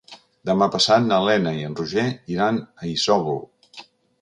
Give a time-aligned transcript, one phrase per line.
[0.49, 2.07] Demà passat na Lena i en Roger
[2.37, 3.41] iran a Isòvol.